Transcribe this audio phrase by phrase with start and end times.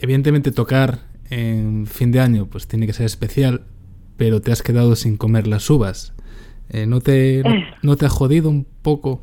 [0.00, 0.98] evidentemente tocar
[1.30, 3.62] en fin de año pues tiene que ser especial,
[4.16, 6.14] pero te has quedado sin comer las uvas.
[6.70, 7.42] Eh, ¿no, te,
[7.82, 9.22] no, te ha jodido un poco?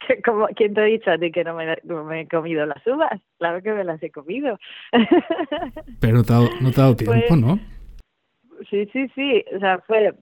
[0.24, 3.20] Como, ¿Quién te ha dicho a ti que no me, me, he comido las uvas?
[3.38, 4.58] Claro que me las he comido.
[6.00, 7.58] Pero no te ha, no te ha dado tiempo, Pues- ¿no?
[8.68, 9.42] Sí, sí, sí.
[9.56, 10.14] O sea, fue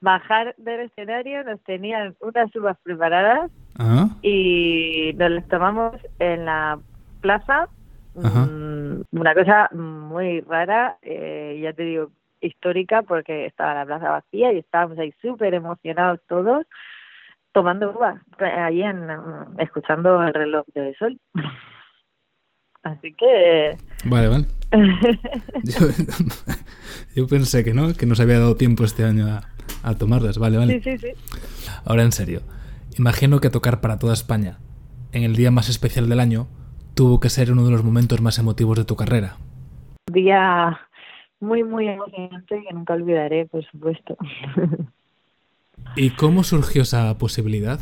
[0.00, 6.78] bajar del escenario, nos tenían unas uvas preparadas Ah, y nos las tomamos en la
[7.20, 7.68] plaza.
[8.22, 8.46] Ajá.
[8.46, 14.52] Mm, Una cosa muy rara, eh, ya te digo, histórica, porque estaba la plaza vacía
[14.52, 16.66] y estábamos ahí súper emocionados todos
[17.52, 21.18] tomando uvas, ahí en, mm, escuchando el reloj del sol.
[22.82, 23.76] Así que...
[24.04, 24.46] vale, vale.
[25.64, 25.86] Yo,
[27.14, 29.42] yo pensé que no, que no se había dado tiempo este año a,
[29.82, 30.38] a tomarlas.
[30.38, 30.80] Vale, vale.
[30.80, 31.12] sí, sí, sí.
[31.84, 32.42] Ahora en serio,
[32.98, 34.58] imagino que tocar para toda España
[35.12, 36.48] en el día más especial del año
[36.96, 39.36] tuvo que ser uno de los momentos más emotivos de tu carrera.
[40.10, 40.80] Día
[41.38, 44.16] muy, muy emocionante que nunca olvidaré, por supuesto.
[45.94, 47.78] ¿Y cómo surgió esa posibilidad?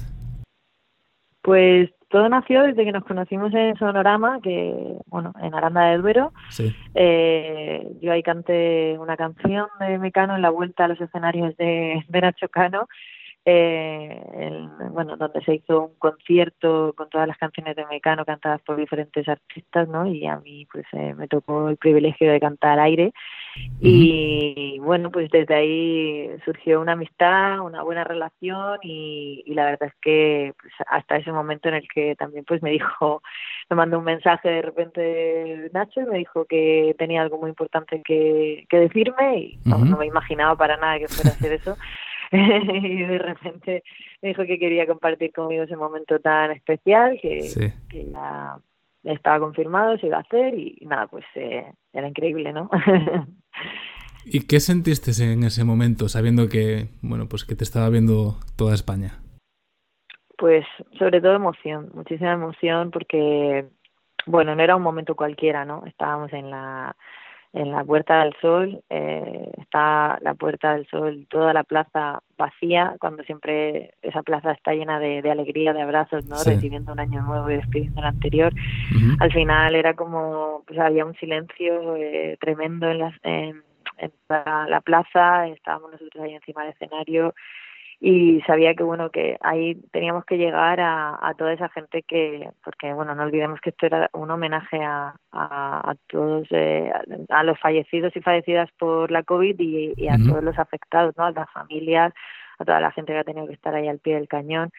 [1.43, 6.33] Pues todo nació desde que nos conocimos en Sonorama, que, bueno, en Aranda del Duero.
[6.51, 6.75] Sí.
[6.95, 12.05] Eh, yo ahí canté una canción de Mecano en la vuelta a los escenarios de,
[12.09, 12.89] de Nacho Cano,
[13.45, 18.63] eh, en- bueno, donde se hizo un concierto con todas las canciones de Mecano cantadas
[18.63, 20.07] por diferentes artistas, ¿no?
[20.07, 23.13] Y a mí, pues, eh, me tocó el privilegio de cantar al aire.
[23.81, 29.89] Y bueno, pues desde ahí surgió una amistad, una buena relación y, y la verdad
[29.89, 33.23] es que pues, hasta ese momento en el que también pues me dijo,
[33.71, 38.03] me mandó un mensaje de repente Nacho y me dijo que tenía algo muy importante
[38.05, 39.91] que, que decirme y vamos, Ujú.
[39.93, 41.77] no me imaginaba para nada que fuera a hacer eso.
[42.83, 43.83] y de repente
[44.23, 47.73] me dijo que quería compartir conmigo ese momento tan especial que, Sí.
[47.89, 48.57] que ya
[49.05, 52.71] estaba confirmado, se iba a hacer y, nada, pues eh, era increíble, ¿no?
[54.27, 58.75] ¿Y qué sentiste en ese momento sabiendo que, bueno, pues que te estaba viendo toda
[58.75, 59.21] España?
[60.39, 60.65] Pues
[60.99, 63.67] sobre todo emoción, muchísima emoción porque,
[64.27, 65.85] bueno, no era un momento cualquiera, ¿no?
[65.87, 66.97] Estábamos en la
[67.55, 72.97] en la Puerta del Sol, eh, está la Puerta del Sol, toda la plaza vacía,
[72.99, 76.37] cuando siempre esa plaza está llena de, de alegría, de abrazos, ¿no?
[76.37, 76.51] Sí.
[76.51, 78.53] Recibiendo un año nuevo y despidiendo el anterior.
[79.21, 83.63] Al final era como, pues había un silencio eh, tremendo en, las, en,
[83.99, 87.35] en la, la plaza, estábamos nosotros ahí encima del escenario
[88.07, 92.51] y sabía que bueno que ahí teníamos que llegar a, a toda esa gente que
[92.63, 96.93] porque bueno no olvidemos que esto era un homenaje a, a, a todos eh,
[97.31, 101.25] a, los fallecidos y fallecidas por la covid y, y a todos los afectados no
[101.25, 102.13] a las familias
[102.59, 104.71] a toda la gente que ha tenido que estar ahí al pie del cañón.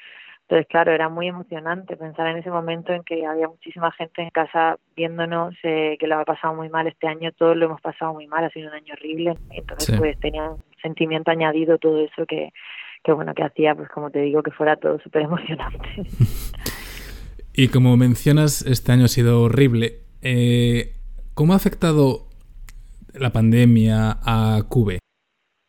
[0.42, 4.30] Entonces claro era muy emocionante pensar en ese momento en que había muchísima gente en
[4.30, 8.14] casa viéndonos eh, que lo ha pasado muy mal este año todos lo hemos pasado
[8.14, 9.34] muy mal ha sido un año horrible.
[9.50, 9.98] Entonces Sí.
[9.98, 12.52] pues tenía un sentimiento añadido todo eso que
[13.06, 15.88] que bueno que hacía pues como te digo que fuera todo súper emocionante
[17.58, 20.02] Y como mencionas, este año ha sido horrible.
[20.22, 20.92] Eh,
[21.34, 22.28] ¿Cómo ha afectado
[23.14, 25.00] la pandemia a Cube?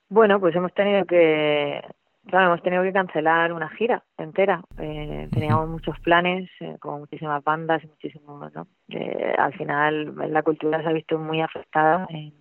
[0.09, 1.81] bueno pues hemos tenido que
[2.29, 7.43] claro hemos tenido que cancelar una gira entera eh, teníamos muchos planes eh, con muchísimas
[7.43, 12.33] bandas y muchísimos no Eh, al final la cultura se ha visto muy afectada en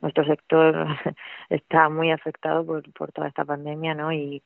[0.00, 0.86] nuestro sector
[1.50, 4.42] está muy afectado por, por toda esta pandemia no y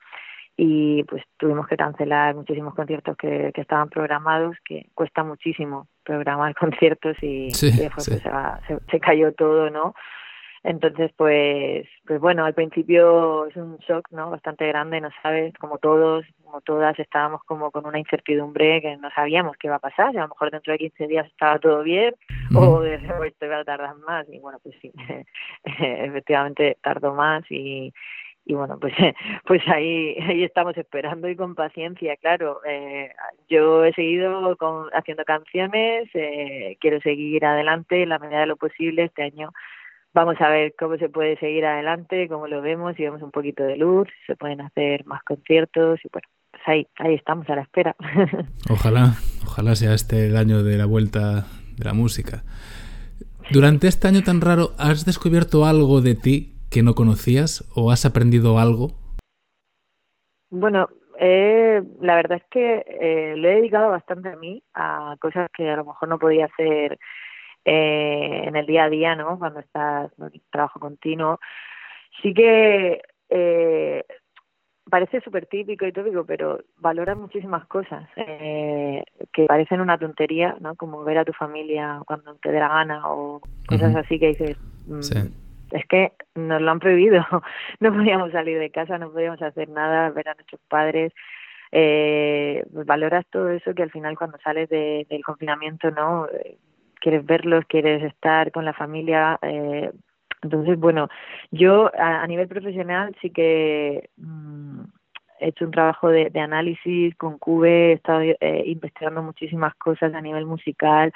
[0.55, 6.55] y pues tuvimos que cancelar muchísimos conciertos que, que estaban programados, que cuesta muchísimo programar
[6.61, 8.11] conciertos y, Sí, y después sí.
[8.11, 9.95] pues, se, va- se, se cayó todo, ¿no?
[10.65, 14.31] Entonces, pues, pues bueno, al principio es un shock, ¿no?
[14.31, 19.11] Bastante grande, no sabes, como todos, como todas, estábamos como con una incertidumbre que no
[19.11, 21.83] sabíamos qué iba a pasar, si a lo mejor dentro de 15 días estaba todo
[21.83, 22.15] bien
[22.55, 24.29] o de esto iba a tardar más.
[24.29, 24.93] Y bueno, pues sí,
[25.65, 27.93] efectivamente tardó más y,
[28.45, 28.95] y bueno pues
[29.47, 32.61] pues ahí ahí estamos esperando y con paciencia claro.
[32.65, 33.13] Eh,
[33.49, 38.57] yo he seguido con, haciendo canciones eh, quiero seguir adelante en la medida de lo
[38.57, 39.05] posible.
[39.05, 39.51] Este año
[40.15, 43.63] vamos a ver cómo se puede seguir adelante cómo lo vemos si vemos un poquito
[43.65, 47.57] de luz si se pueden hacer más conciertos y bueno pues ahí ahí estamos a
[47.57, 47.97] la espera
[48.71, 49.15] Ojalá,
[49.45, 52.43] ojalá sea este el año de la vuelta de la música.
[53.51, 58.07] Durante este año tan raro, ¿has descubierto algo de ti que no conocías o has
[58.07, 58.93] aprendido algo?
[60.51, 60.89] Bueno,
[61.19, 65.69] eh, la verdad es que eh, lo he dedicado bastante a mí, a cosas que
[65.69, 66.99] a lo mejor no podía hacer
[67.65, 69.39] eh, en el día a día, ¿no?
[69.39, 71.39] Cuando estás en trabajo continuo.
[72.23, 74.05] Sí que eh,
[74.91, 80.75] parece súper típico y tópico, pero valoras muchísimas cosas eh, que parecen una tontería, ¿no?
[80.75, 84.57] Como ver a tu familia cuando te dé la gana o cosas así que dices,
[84.87, 85.01] mm,
[85.71, 87.25] es que nos lo han prohibido,
[87.81, 91.13] no podíamos salir de casa, no podíamos hacer nada, ver a nuestros padres,
[91.71, 96.29] eh, valoras todo eso que al final cuando sales del confinamiento, ¿no?
[97.03, 99.91] Quieres verlos, quieres estar con la familia, eh,
[100.43, 101.09] entonces, bueno,
[101.51, 104.83] yo a, nivel profesional sí que mm,
[105.41, 110.21] he hecho un trabajo de, análisis con Cube, he estado eh, investigando muchísimas cosas a
[110.21, 111.13] nivel musical,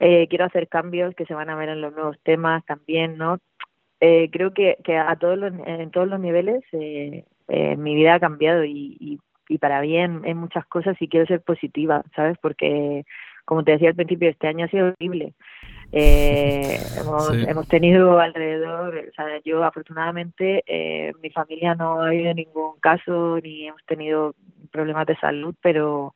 [0.00, 3.38] eh, quiero hacer cambios que se van a ver en los nuevos temas también, ¿no?
[4.04, 8.14] Eh, creo que, que a todos los, en todos los niveles eh, eh, mi vida
[8.14, 12.36] ha cambiado y, y, y para bien en muchas cosas y quiero ser positiva, ¿sabes?
[12.42, 13.04] Porque,
[13.44, 15.34] como te decía al principio, este año ha sido horrible.
[15.92, 22.32] Eh, hemos, hemos tenido alrededor, o sea, yo afortunadamente, eh, mi familia no ha habido
[22.34, 24.34] ningún caso ni hemos tenido
[24.70, 26.14] problemas de salud, pero,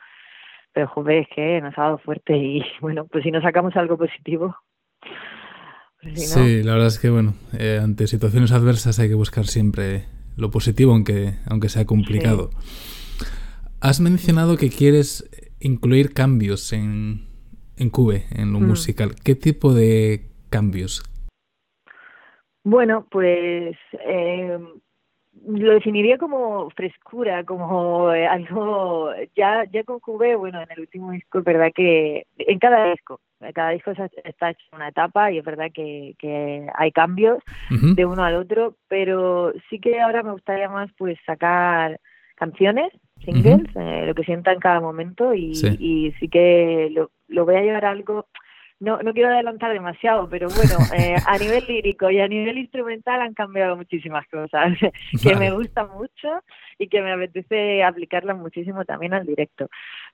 [0.73, 3.99] pero joder, es que nos ha dado fuerte y bueno, pues si no sacamos algo
[3.99, 4.56] positivo.
[6.00, 10.05] Pues sí, la verdad es que bueno, eh, ante situaciones adversas hay que buscar siempre
[10.37, 12.50] lo positivo, aunque, aunque sea complicado.
[13.81, 15.29] Has mencionado que quieres
[15.61, 17.26] incluir cambios en,
[17.76, 18.67] en Cube, en lo mm.
[18.67, 19.14] musical.
[19.25, 21.03] ¿Qué tipo de cambios?
[22.64, 24.58] Bueno, pues eh,
[25.47, 31.12] lo definiría como frescura, como eh, algo ya ya con Cube, bueno, en el último
[31.12, 33.20] disco es verdad que en cada disco,
[33.55, 33.93] cada disco
[34.25, 37.38] está hecho una etapa y es verdad que, que hay cambios
[37.70, 42.00] de uno al otro, pero sí que ahora me gustaría más pues sacar
[42.35, 42.93] canciones
[43.25, 47.45] singles, eh, lo que sienta en cada momento y sí, y sí que lo, lo
[47.45, 48.27] voy a llevar a algo
[48.78, 53.20] no, no quiero adelantar demasiado, pero bueno, eh, a nivel lírico y a nivel instrumental
[53.20, 54.76] han cambiado muchísimas cosas
[55.23, 56.28] que me gustan mucho
[56.78, 59.69] y que me apetece aplicarlas muchísimo también al directo.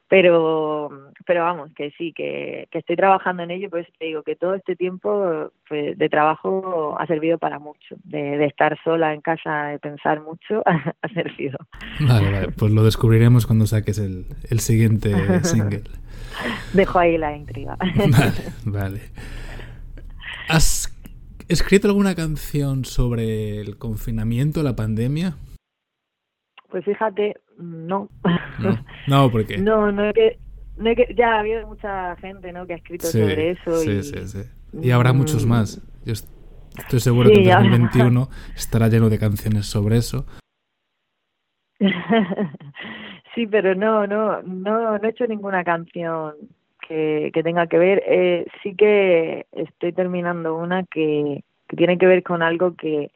[0.08, 0.90] Pero,
[1.24, 4.54] pero vamos, que sí, que, que estoy trabajando en ello, pues te digo que todo
[4.54, 9.68] este tiempo pues, de trabajo ha servido para mucho, de, de estar sola en casa,
[9.68, 11.58] de pensar mucho, ha, servido.
[12.00, 15.12] Vale, vale, pues lo descubriremos cuando saques el, el siguiente
[15.44, 15.84] single.
[16.72, 17.76] Dejo ahí la intriga.
[17.76, 18.32] Vale,
[18.64, 19.00] vale.
[20.48, 20.92] ¿Has
[21.48, 25.36] escrito alguna canción sobre el confinamiento, la pandemia?
[26.70, 28.08] Pues fíjate, no.
[28.58, 29.58] No, no ¿por qué?
[29.58, 30.38] No, no es que,
[30.76, 32.66] no es que ya ha habido mucha gente ¿no?
[32.66, 33.76] que ha escrito sí, sobre eso.
[33.76, 34.02] Sí, y...
[34.02, 34.42] sí, sí.
[34.80, 35.82] Y habrá muchos más.
[36.04, 36.14] Yo
[36.78, 40.26] estoy seguro sí, que en 2021 estará lleno de canciones sobre eso.
[43.34, 46.34] Sí, pero no, no, no, no he hecho ninguna canción
[46.86, 48.02] que, que tenga que ver.
[48.06, 53.10] Eh, sí que estoy terminando una que, que tiene que ver con algo que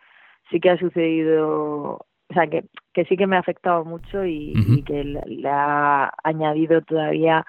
[0.50, 1.98] sí que ha sucedido,
[2.28, 2.64] o sea, que,
[2.94, 4.78] que sí que me ha afectado mucho y, uh -huh.
[4.78, 7.44] y que le, le, ha añadido todavía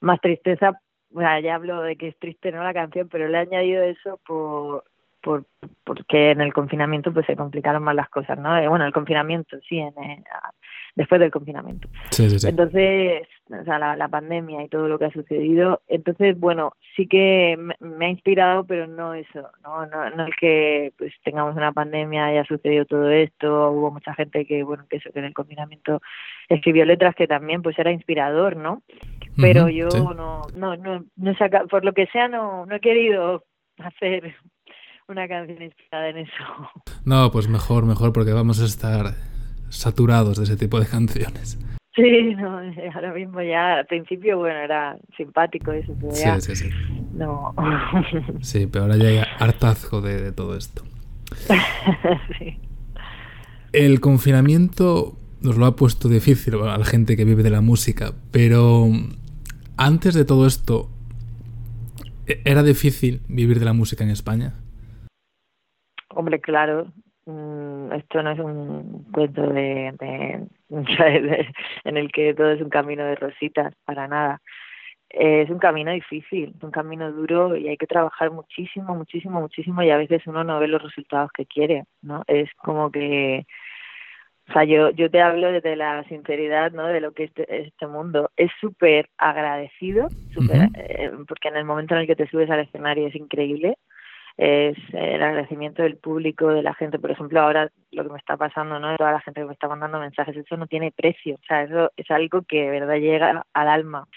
[0.00, 0.72] más tristeza.
[1.14, 3.82] O sea, ya hablo de que es triste no la canción, pero le ha añadido
[3.82, 4.84] eso por
[5.20, 5.44] por
[5.84, 8.56] porque en el confinamiento pues se complicaron más las cosas, ¿no?
[8.56, 10.22] Eh, bueno, el confinamiento, sí, en, eh,
[10.94, 11.88] después del confinamiento.
[12.10, 12.48] Sí, sí, sí.
[12.48, 17.06] Entonces, o sea, la, la, pandemia y todo lo que ha sucedido, entonces, bueno, sí
[17.06, 21.56] que me, me, ha inspirado, pero no eso, no, no, no es que pues tengamos
[21.56, 25.26] una pandemia, haya sucedido todo esto, hubo mucha gente que, bueno, que eso, que en
[25.26, 26.00] el confinamiento
[26.48, 28.82] escribió letras que también pues era inspirador, ¿no?
[29.36, 32.76] Pero uh -huh, yo no, no, no, no saca, por lo que sea, no, no
[32.76, 33.44] he querido
[33.78, 34.34] hacer
[35.10, 36.34] una canción inspirada en eso.
[37.04, 39.14] No, pues mejor, mejor, porque vamos a estar
[39.68, 41.58] saturados de ese tipo de canciones.
[41.94, 42.58] Sí, no,
[42.94, 46.70] ahora mismo ya, al principio, bueno, era simpático eso, pero sí, ya, sí, sí.
[47.12, 47.54] No.
[48.40, 50.82] Sí, pero ahora ya hay hartazgo de, de todo esto.
[52.38, 52.58] sí.
[53.72, 58.12] El confinamiento nos lo ha puesto difícil a la gente que vive de la música,
[58.30, 58.88] pero
[59.76, 60.90] antes de todo esto,
[62.26, 64.54] ¿e-, ¿era difícil vivir de la música en España?
[66.20, 66.92] Hombre, claro,
[67.24, 71.48] mm, esto no es un cuento de, de, de,
[71.84, 74.42] en el que todo es un camino de rositas, para nada.
[75.08, 79.88] Es un camino difícil, un camino duro y hay que trabajar muchísimo, muchísimo, muchísimo y
[79.88, 82.22] a veces uno no ve los resultados que quiere, ¿no?
[82.26, 83.46] Es como que,
[84.50, 86.86] o sea, yo, yo te hablo desde la sinceridad, ¿no?
[86.86, 88.30] De lo que es este, este mundo.
[88.36, 90.72] Es súper agradecido, super, uh -huh.
[90.76, 93.78] eh, porque en el momento en el que te subes al escenario es increíble,
[94.40, 96.98] es el agradecimiento del público, de la gente.
[96.98, 98.96] Por ejemplo, ahora lo que me está pasando, ¿no?
[98.96, 101.34] Toda la gente que me está mandando mensajes, eso no tiene precio.
[101.34, 104.08] O sea, eso es algo que de verdad llega al alma.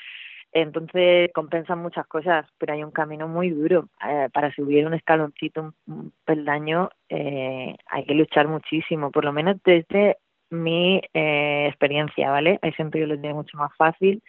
[0.53, 3.89] Entonces compensan muchas cosas, pero hay un camino muy duro.
[4.07, 9.57] Eh, para subir un escaloncito, un peldaño, eh, hay que luchar muchísimo, por lo menos
[9.65, 12.59] desde mi eh, experiencia, ¿vale?
[12.61, 14.23] Hay gente que lo tiene mucho más fácil,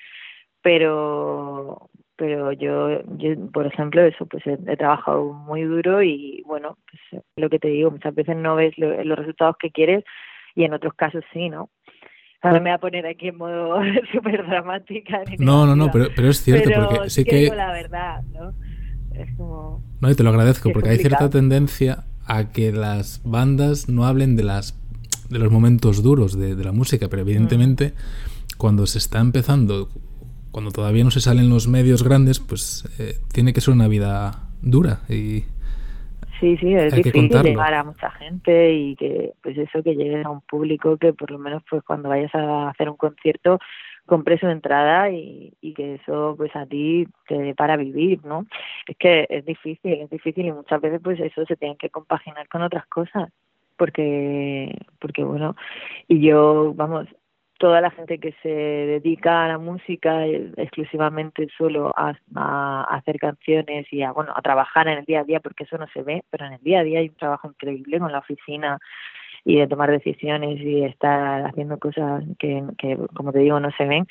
[0.60, 7.22] pero pero yo, yo por ejemplo, eso, pues he, trabajado muy duro y bueno, pues
[7.36, 10.04] lo que te digo, muchas veces no ves los resultados que quieres
[10.54, 11.70] y en otros casos sí, ¿no?
[12.42, 13.80] Ahora me voy a poner aquí en modo
[14.12, 15.22] súper dramática.
[15.38, 17.36] No, no, no, pero, pero es cierto, porque sí que...
[17.36, 18.52] Digo la verdad, ¿no?
[19.14, 19.82] Es como...
[20.00, 24.36] No, y te lo agradezco, porque hay cierta tendencia a que las bandas no hablen
[24.36, 24.80] de las
[25.28, 28.58] de los momentos duros de, la música, pero evidentemente mm.
[28.58, 29.88] cuando se está empezando
[30.54, 34.46] cuando todavía no se salen los medios grandes, pues eh, tiene que ser una vida
[34.62, 35.42] dura y
[36.38, 40.30] sí, sí, es difícil llegar a mucha gente y que pues eso que llegues a
[40.30, 43.58] un público que por lo menos pues cuando vayas a hacer un concierto
[44.06, 48.46] compre su entrada y, y que eso pues a ti te dé para vivir, ¿no?
[48.86, 52.46] Es que es difícil, es difícil y muchas veces pues eso se tiene que compaginar
[52.46, 53.28] con otras cosas
[53.76, 55.56] porque porque bueno
[56.06, 57.08] y yo vamos
[57.64, 62.12] toda la gente que se dedica a la música eh, exclusivamente solo a,
[62.90, 65.86] hacer canciones y a bueno a trabajar en el día a día porque eso no
[65.94, 68.78] se ve pero en el día a día hay un trabajo increíble con la oficina
[69.46, 72.62] y de tomar decisiones y estar haciendo cosas que,
[73.14, 74.06] como te digo no se ven.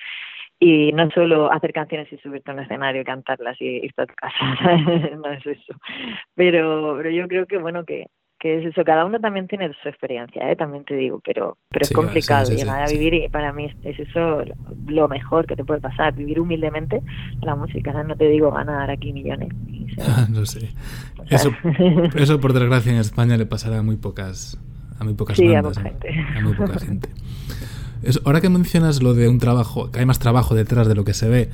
[0.59, 4.05] Y no solo hacer canciones y subirte a un escenario y cantarlas y irte a
[4.07, 4.35] tu casa
[5.17, 5.73] no es eso.
[6.33, 8.07] Pero pero yo creo que bueno que
[8.43, 10.57] que es eso, cada uno también tiene su experiencia, ¿eh?
[10.57, 14.41] también te digo, pero pero es complicado llegar a vivir y para mí es eso
[14.85, 17.01] lo mejor que te puede pasar, vivir humildemente
[17.41, 19.47] la música, no te digo ganar aquí millones.
[20.29, 20.71] no sé.
[21.29, 21.53] Eso,
[22.15, 24.61] eso por desgracia en España le pasará a muy pocas
[24.99, 27.07] a muy pocas bandas, a, muy poca gente.
[28.25, 31.13] ahora que mencionas lo de un trabajo, que hay más trabajo detrás de lo que
[31.13, 31.49] se ve,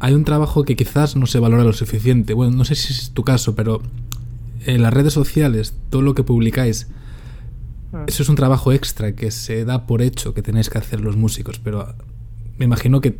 [0.00, 2.34] hay un trabajo que quizás no se valora lo suficiente.
[2.34, 3.82] Bueno, no sé si es tu caso, pero
[4.66, 6.90] en las redes sociales, todo lo que publicáis,
[7.92, 8.04] mm.
[8.06, 11.16] eso es un trabajo extra que se da por hecho que tenéis que hacer los
[11.16, 11.94] músicos, pero
[12.58, 13.18] me imagino que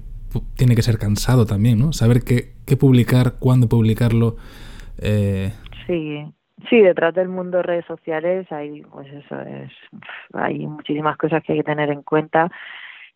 [0.57, 1.93] tiene que ser cansado también, ¿no?
[1.93, 4.37] Saber qué, qué publicar, cuándo publicarlo.
[4.99, 5.53] Eh...
[5.87, 6.25] Sí,
[6.69, 9.71] sí, detrás del mundo de redes sociales hay, pues eso, es,
[10.33, 12.51] hay muchísimas cosas que hay que tener en cuenta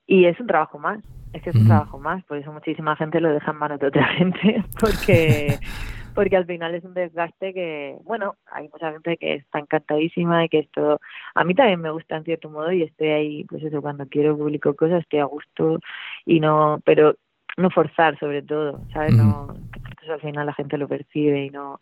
[0.06, 1.00] y es un trabajo más,
[1.32, 3.88] es que es un trabajo más, por eso muchísima gente lo deja en manos de
[3.88, 5.58] otra gente, porque
[6.18, 10.48] porque al final es un desgaste que, bueno, hay mucha gente que está encantadísima y
[10.48, 11.00] que esto,
[11.32, 14.36] a mí también me gusta en cierto modo y estoy ahí, pues eso, cuando quiero
[14.36, 15.78] publico cosas estoy a gusto
[16.26, 17.14] y no, pero
[17.56, 19.14] no forzar sobre todo, ¿sabes?
[19.14, 21.78] No, que al final la gente lo percibe y no,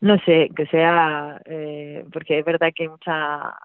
[0.00, 3.60] no sé, que sea, eh, porque es verdad que hay mucha,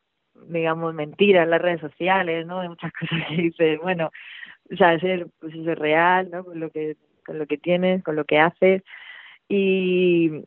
[0.48, 2.60] digamos, mentira en las redes sociales, ¿no?
[2.60, 4.12] Hay muchas cosas que dices, bueno,
[4.72, 6.46] o sea, ser, pues eso es real, ¿no?
[6.46, 8.84] Con lo que, con lo que tienes, con lo que haces
[9.50, 10.44] y,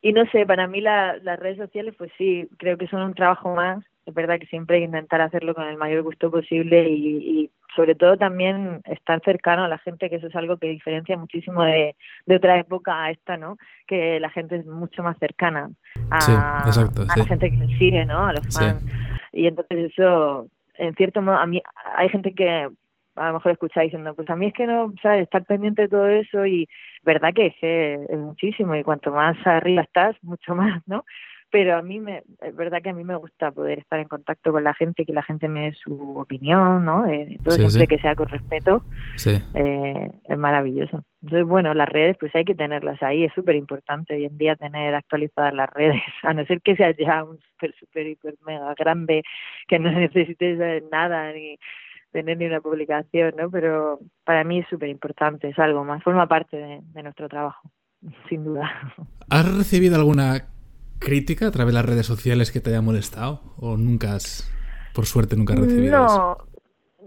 [0.00, 3.14] y no sé, para mí la, las redes sociales, pues sí, creo que son un
[3.14, 3.84] trabajo más.
[4.04, 7.50] Es verdad que siempre hay que intentar hacerlo con el mayor gusto posible y, y
[7.76, 11.62] sobre todo también estar cercano a la gente, que eso es algo que diferencia muchísimo
[11.62, 11.94] de,
[12.26, 13.58] de otra época a esta, ¿no?
[13.86, 15.70] Que la gente es mucho más cercana
[16.10, 18.26] a, a la gente que le sigue, ¿no?
[18.26, 18.84] A los fans.
[19.32, 21.62] Y entonces eso, en cierto modo, a mí
[21.96, 22.68] hay gente que
[23.16, 25.22] a lo mejor escucháis diciendo, pues a mí es que no, ¿sabes?
[25.22, 26.68] Estar pendiente de todo eso y
[27.02, 31.04] verdad que es, es muchísimo y cuanto más arriba estás, mucho más, ¿no?
[31.50, 34.52] Pero a mí me, es verdad que a mí me gusta poder estar en contacto
[34.52, 37.06] con la gente, que la gente me dé su opinión, ¿no?
[37.06, 38.82] Eh, todo siempre que sea con respeto,
[39.26, 41.04] eh, es maravilloso.
[41.20, 44.56] Entonces, bueno, las redes pues hay que tenerlas ahí, es súper importante hoy en día
[44.56, 48.72] tener actualizadas las redes, a no ser que sea ya un súper, súper, hiper, mega
[48.72, 49.22] grande,
[49.68, 51.58] que no necesites nada, ni
[52.12, 53.50] tener ni una publicación, ¿no?
[53.50, 57.70] Pero para mí es súper importante, es algo más, forma parte de, nuestro trabajo,
[58.28, 58.70] sin duda.
[59.28, 60.48] ¿Has recibido alguna
[60.98, 63.40] crítica a través de las redes sociales que te haya molestado?
[63.58, 64.50] ¿O nunca has,
[64.94, 66.38] por suerte, nunca has recibido no,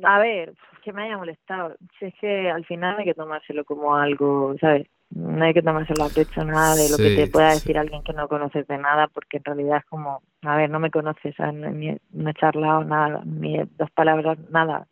[0.04, 1.76] a ver, que me haya molestado.
[2.02, 4.88] es que al final hay que tomárselo como algo, ¿sabes?
[5.12, 8.14] no hay que tomárselo a pecho nada de lo que te pueda decir alguien que
[8.14, 11.96] no conoces de nada, porque en realidad es como, a ver, no me conoces, ni,
[12.12, 14.88] no he charlado nada, ni dos palabras, nada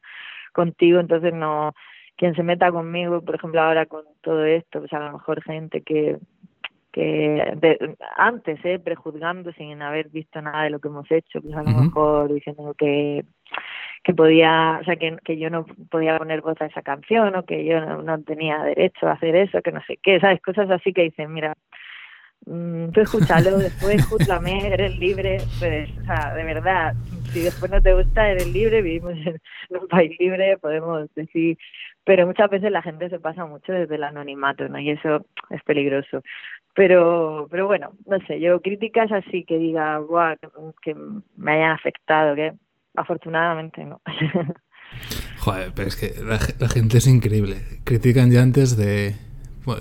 [0.53, 1.74] contigo, entonces no,
[2.15, 5.81] quien se meta conmigo, por ejemplo, ahora con todo esto, pues a lo mejor gente
[5.81, 6.17] que
[6.93, 11.55] que de, antes, eh, prejuzgando sin haber visto nada de lo que hemos hecho, pues
[11.55, 13.25] a lo mejor diciendo que
[14.03, 17.45] que podía, o sea, que, que yo no podía poner voz a esa canción o
[17.45, 20.41] que yo no, tenía derecho a hacer eso, que no sé qué, ¿sabes?
[20.41, 21.53] Cosas así que dicen, mira,
[22.45, 26.93] tú escúchalo, después júzgame, eres libre, pues, o sea, de verdad,
[27.31, 29.39] si después no te gusta, eres libre, vivimos en
[29.81, 31.57] un país libre, podemos decir,
[32.03, 34.79] pero muchas veces la gente se pasa mucho desde el anonimato, ¿no?
[34.79, 36.21] Y eso es peligroso.
[36.75, 40.35] Pero, pero bueno, no sé, yo críticas así que diga, Buah,
[40.81, 40.95] que
[41.38, 42.53] me hayan afectado, que
[42.95, 44.01] afortunadamente no.
[45.39, 47.57] Joder, pero es que la, gente es increíble.
[47.83, 49.15] Critican ya antes de,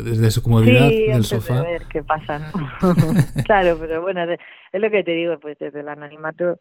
[0.02, 1.62] desde su comodidad del sofá.
[1.62, 2.52] De ver qué pasa,
[3.44, 6.58] claro, pero bueno, es lo que te digo, pues desde el anonimato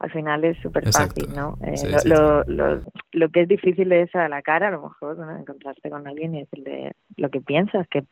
[0.00, 1.58] al final es súper fácil, ¿no?
[1.62, 1.74] Eh,
[2.06, 5.38] lo, Lo, lo, que es difícil es a la cara, a lo mejor, ¿no?
[5.38, 8.04] encontrarte con alguien y decirle lo que piensas, que,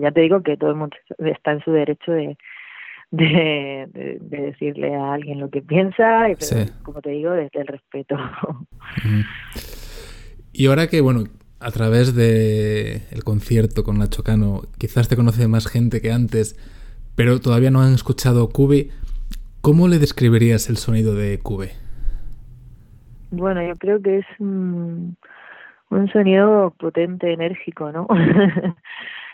[0.00, 2.38] ya te digo que todo el mundo está en su derecho de,
[3.10, 8.16] de, decirle a alguien lo que piensa, y, pero, como te digo, desde el respeto.
[10.56, 11.24] Y ahora que, bueno,
[11.60, 16.56] a través de el concierto con Nacho Cano, quizás te conoce más gente que antes,
[17.14, 18.90] pero todavía no han escuchado Cube,
[19.64, 21.70] ¿Cómo le describirías el sonido de Cube?
[23.30, 25.16] Bueno, yo creo que es un,
[26.12, 28.06] sonido potente, enérgico, ¿no?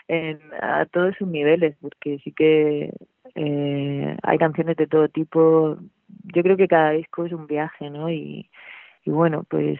[0.07, 2.93] en, a todos sus niveles, porque sí que
[3.35, 5.75] eh, hay canciones de todo tipo.
[6.33, 8.09] Yo creo que cada disco es un viaje, ¿no?
[8.09, 8.49] Y,
[9.03, 9.79] y bueno, pues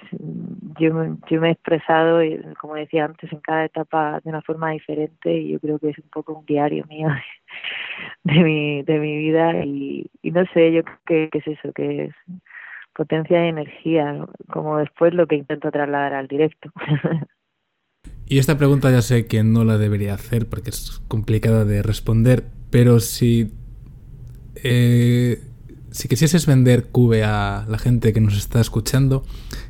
[0.79, 2.21] yo, yo me he expresado,
[2.59, 5.97] como decía antes, en cada etapa de una forma diferente y yo creo que es
[5.99, 7.07] un poco un diario mío
[8.23, 12.15] de, mi, de mi vida y, no sé, yo creo que, es eso, que es
[12.93, 16.71] potencia y energía, como después lo que intento trasladar al directo.
[18.25, 22.45] Y esta pregunta ya sé que no la debería hacer porque es complicada de responder,
[22.69, 23.51] pero si
[24.63, 25.41] eh,
[25.91, 29.23] si quisieses vender Cube a la gente que nos está escuchando,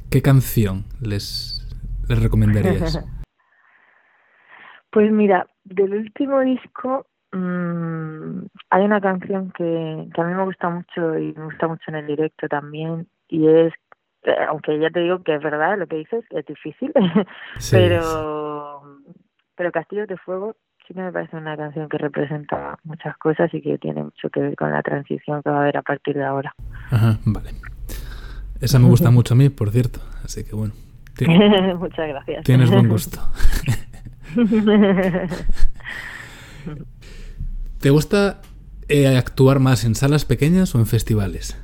[0.09, 1.67] ¿qué canción les,
[2.07, 3.03] les recomendarías?
[4.91, 10.69] pues mira, del último disco mmm, hay una canción que, que a mí me gusta
[10.69, 13.73] mucho y me gusta mucho en el directo también y es
[14.23, 16.93] eh, aunque ya te digo que es verdad lo que dices, es difícil,
[17.71, 18.83] pero
[19.55, 20.55] pero Castillo de Fuego
[20.91, 24.41] sí que me parece una canción que representa muchas cosas y que tiene mucho que
[24.41, 26.53] ver con la transición que va a haber a partir de ahora.
[26.89, 27.51] Ajá, vale.
[28.59, 30.73] Esa me gusta mucho a mí, por cierto, así que bueno.
[31.79, 32.43] Muchas gracias.
[32.43, 33.19] Tienes buen gusto.
[37.79, 38.41] ¿Te gusta
[38.89, 41.57] eh, actuar más en salas pequeñas o en festivales?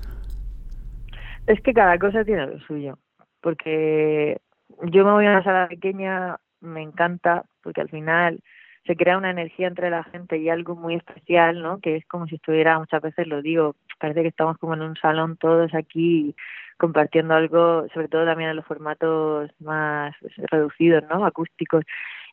[1.47, 2.97] Es que cada cosa tiene lo suyo,
[3.41, 4.39] porque
[4.83, 8.39] yo me voy a una sala pequeña, me encanta, porque al final
[8.87, 11.79] se crea una energía entre la gente y algo muy especial, ¿no?
[11.79, 14.95] Que es como si estuviera, muchas veces lo digo, parece que estamos como en un
[14.95, 16.35] salón todos aquí
[16.77, 20.15] compartiendo algo, sobre todo también en los formatos más
[20.51, 21.25] reducidos, ¿no?
[21.25, 21.83] Acústicos.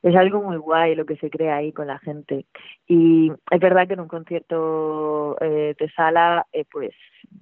[0.03, 2.45] Es algo muy guay lo que se crea ahí con la gente.
[2.87, 6.91] Y es verdad que en un concierto eh, de sala, eh, pues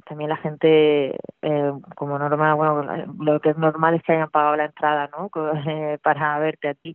[0.07, 4.57] también la gente, eh, como normal, bueno, lo que es normal es que hayan pagado
[4.57, 5.29] la entrada, ¿no?
[6.03, 6.95] para verte a ti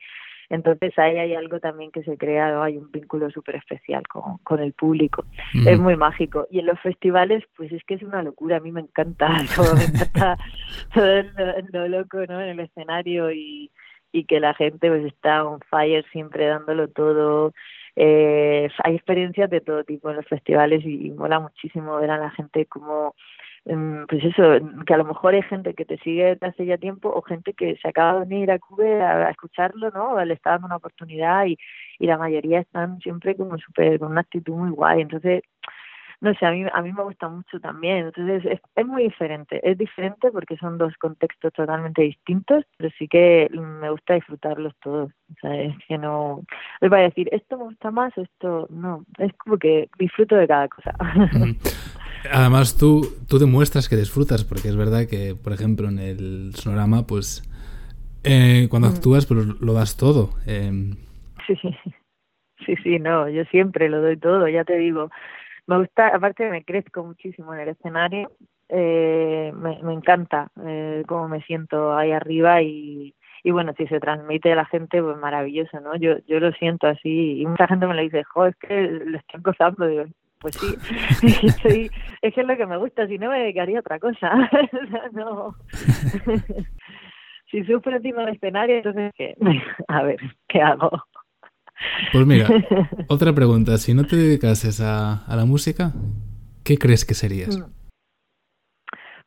[0.50, 4.60] entonces ahí hay algo también que se crea, hay un vínculo súper especial con, con
[4.60, 5.26] el público.
[5.66, 6.48] Es muy mágico.
[6.50, 8.58] Y en los festivales, pues es que es una locura.
[8.58, 10.38] A mí me encanta, todo, me encanta
[10.94, 11.24] todo
[11.74, 12.42] lo, loco ¿no?
[12.42, 13.72] en el escenario y,
[14.14, 17.54] y que la gente pues está on fire siempre dándolo todo.
[17.98, 22.20] Eh, hay experiencias de todo tipo en los festivales y, y mola muchísimo ver a
[22.20, 23.16] la gente como
[23.64, 24.44] pues eso,
[24.86, 27.54] que a lo mejor hay gente que te sigue desde hace ya tiempo o gente
[27.54, 30.24] que se acaba de venir a Cuba a, escucharlo, ¿no?
[30.24, 31.58] Le está dando una oportunidad y,
[32.00, 35.02] y la mayoría están siempre como súper, con una actitud muy guay.
[35.02, 35.44] Entonces,
[36.20, 38.08] no sé, a mí, a mí me gusta mucho también.
[38.08, 39.60] Entonces, es, es muy diferente.
[39.70, 45.12] Es diferente porque son dos contextos totalmente distintos, pero sí que me gusta disfrutarlos todos.
[45.12, 46.42] O sea, es que no.
[46.82, 49.06] Les voy a decir, esto me gusta más, esto no.
[49.20, 50.94] Es como que disfruto de cada cosa.
[52.32, 57.06] Además, tú, tú demuestras que disfrutas, porque es verdad que, por ejemplo, en el sonorama,
[57.08, 57.44] pues
[58.24, 58.92] eh, cuando mm.
[58.92, 60.32] actúas, pues lo das todo.
[60.46, 60.72] Eh.
[61.48, 61.56] Sí,
[62.66, 65.10] sí, sí, no, yo siempre lo doy todo, ya te digo.
[65.68, 68.32] Me gusta, aparte me crezco muchísimo en el escenario,
[68.70, 73.14] eh, me, me encanta eh, cómo me siento ahí arriba y,
[73.44, 75.96] y bueno, si se transmite a la gente, pues maravilloso, ¿no?
[75.96, 79.18] Yo yo lo siento así y mucha gente me lo dice, jo, es que lo
[79.18, 80.06] estoy gozando, digo,
[80.50, 80.56] pues
[81.62, 81.90] sí,
[82.22, 84.50] es que es lo que me gusta, si no me dedicaría a otra cosa.
[85.14, 85.56] no.
[87.52, 89.36] si sufro encima del escenario, entonces, ¿qué?
[89.88, 90.92] a ver, ¿qué hago?
[92.12, 92.48] Pues mira,
[93.08, 95.92] otra pregunta, si no te dedicases a, a la música,
[96.64, 97.58] ¿qué crees que serías?
[97.58, 97.72] Mm.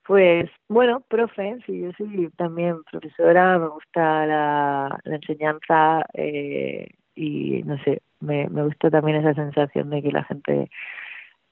[0.06, 7.62] Pues bueno, profe, sí, yo soy también profesora, me gusta la, la enseñanza eh, y
[7.62, 10.68] no sé, me, me gusta también esa sensación de que la gente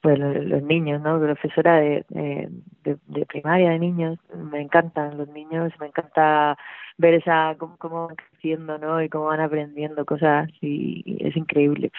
[0.01, 1.19] pues los niños, ¿no?
[1.19, 4.17] Profesora de, de, primaria de niños,
[4.51, 6.57] me encantan los niños, me encanta
[6.97, 9.01] ver esa cómo, van creciendo, ¿no?
[9.01, 11.91] Y cómo van aprendiendo cosas y, es increíble.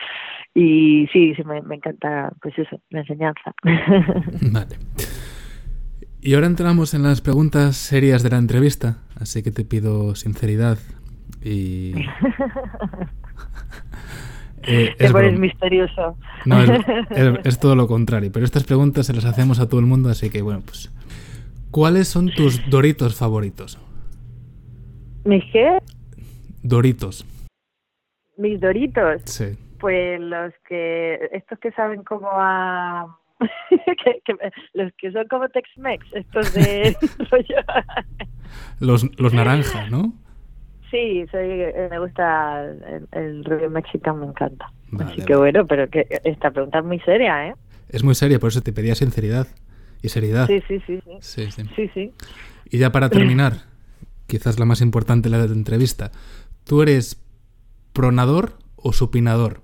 [0.55, 3.55] Y sí, sí me, me encanta, pues eso, la enseñanza.
[4.53, 4.77] Vale.
[6.23, 10.79] Y ahora entramos en las preguntas serias de la entrevista, así que te pido sinceridad
[11.43, 11.95] y...
[14.63, 16.17] eh, es Te misterioso.
[16.45, 16.63] No,
[17.11, 20.09] es, es, todo lo contrario, pero estas preguntas se las hacemos a todo el mundo,
[20.09, 20.91] así que bueno, pues...
[21.71, 23.79] ¿Cuáles son tus doritos favoritos?
[25.25, 25.79] ¿Mis qué?
[26.65, 27.25] Doritos.
[28.37, 29.23] ¿Mis doritos?
[29.27, 29.57] Sí.
[29.79, 31.29] Pues los que...
[31.33, 33.17] Estos que saben cómo a
[34.25, 34.35] que,
[34.75, 36.97] los que son como Tex-Mex, estos de
[38.81, 40.13] los, los naranjas, ¿no?
[40.91, 44.73] Sí, soy, eh, me gusta el, el mexicano, me encanta.
[44.99, 47.55] Así que bueno, pero que esta pregunta es muy seria, ¿eh?
[47.89, 49.47] Es muy seria, por eso te pedía sinceridad
[50.03, 50.47] y seriedad.
[50.49, 51.01] Sí, sí, sí.
[51.21, 51.63] Sí, sí.
[51.77, 52.13] sí, sí.
[52.71, 53.65] Y ya para terminar,
[54.27, 56.11] quizás la más importante de la entrevista,
[56.65, 57.21] ¿tú eres
[57.93, 59.63] pronador o supinador?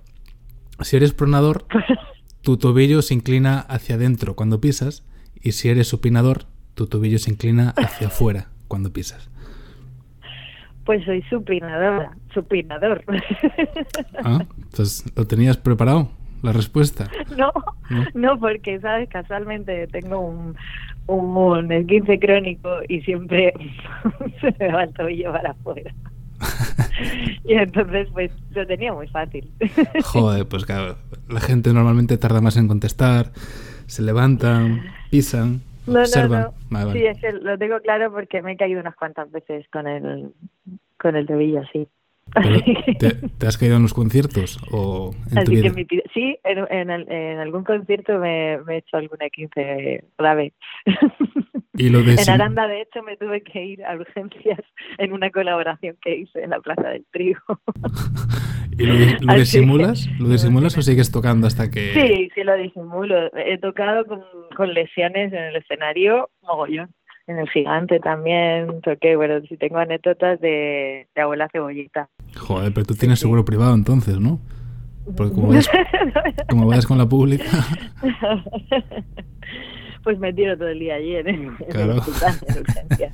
[0.81, 1.65] Si eres pronador,
[2.41, 5.03] tu tobillo se inclina hacia adentro cuando pisas
[5.41, 9.29] y si eres supinador, tu tobillo se inclina hacia afuera cuando pisas.
[10.87, 13.03] Pues soy supinadora, supinador.
[14.23, 16.09] Ah, entonces, ¿lo tenías preparado
[16.41, 17.09] la respuesta?
[17.37, 17.51] No,
[18.13, 19.09] no, porque, ¿sabes?
[19.09, 20.55] Casualmente tengo un,
[21.07, 23.53] un esguince crónico y siempre
[24.41, 25.93] se me va el tobillo para afuera.
[27.43, 29.51] y entonces pues lo tenía muy fácil.
[30.03, 30.95] Joder, pues claro,
[31.27, 33.33] la gente normalmente tarda más en contestar,
[33.87, 36.51] se levantan, pisan, observan.
[36.91, 40.33] Sí, es que lo tengo claro porque me he caído unas cuantas veces con el,
[40.99, 41.87] con el tobillo así.
[42.99, 45.45] Te, has caído en los conciertos o en
[46.13, 50.53] sí, en, en, algún concierto me, me, he hecho alguna 15 grave.
[51.73, 54.59] ¿Y lo de en Aranda, de hecho, me tuve que ir a urgencias
[54.97, 57.39] en una colaboración que hice en la Plaza del Trigo.
[58.79, 60.07] ¿Y lo, lo disimulas?
[60.19, 61.93] ¿Lo disimulas o sigues tocando hasta que...?
[61.93, 63.31] Sí, sí lo disimulo.
[63.35, 64.21] He tocado con,
[64.55, 66.89] con lesiones en el escenario, mogollón
[67.27, 72.09] en el gigante también toqué, bueno, si tengo anécdotas de, de abuela cebollita.
[72.37, 74.39] Joder, pero tú tienes seguro privado entonces, ¿no?
[75.15, 75.69] Porque como vayas,
[76.49, 77.45] como vayas con la pública...
[80.03, 81.93] pues me tiro todo el día allí en, claro.
[81.93, 83.11] en, urgencia.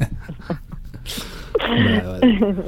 [1.59, 2.63] vale, vale.